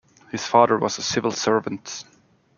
[0.31, 2.05] His father was a civil servant.